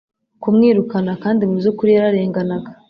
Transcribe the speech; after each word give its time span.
kumwirukana 0.41 1.11
kandi 1.23 1.41
mu 1.49 1.55
byukuri 1.59 1.91
yararenganaga 1.95 2.69